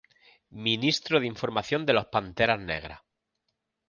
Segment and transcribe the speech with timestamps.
[0.65, 3.01] Ministro de Información de los Panteras Negras.